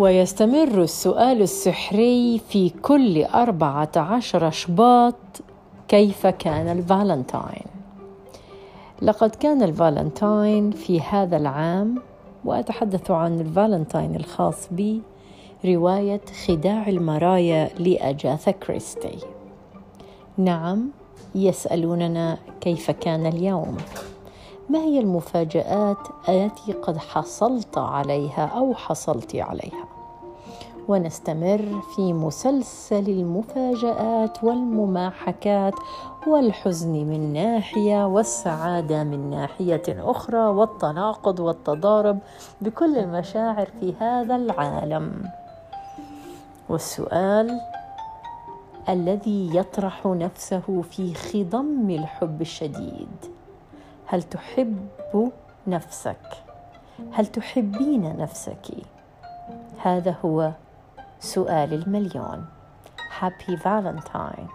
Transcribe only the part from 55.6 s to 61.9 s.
نفسك؟ هل تحبين نفسك؟ هذا هو سؤال